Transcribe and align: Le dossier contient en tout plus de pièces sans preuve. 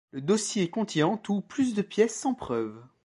Le 0.09 0.19
dossier 0.21 0.67
contient 0.71 1.05
en 1.05 1.17
tout 1.17 1.41
plus 1.41 1.75
de 1.75 1.83
pièces 1.83 2.19
sans 2.19 2.33
preuve. 2.33 2.81